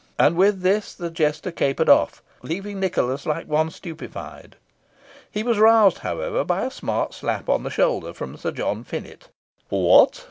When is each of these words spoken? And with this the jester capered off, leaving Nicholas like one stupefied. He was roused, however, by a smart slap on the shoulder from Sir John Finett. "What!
And 0.17 0.35
with 0.35 0.61
this 0.61 0.95
the 0.95 1.11
jester 1.11 1.51
capered 1.51 1.87
off, 1.87 2.23
leaving 2.41 2.79
Nicholas 2.79 3.27
like 3.27 3.47
one 3.47 3.69
stupefied. 3.69 4.55
He 5.29 5.43
was 5.43 5.59
roused, 5.59 5.99
however, 5.99 6.43
by 6.43 6.63
a 6.65 6.71
smart 6.71 7.13
slap 7.13 7.47
on 7.47 7.61
the 7.61 7.69
shoulder 7.69 8.11
from 8.11 8.35
Sir 8.35 8.49
John 8.49 8.83
Finett. 8.83 9.29
"What! 9.69 10.19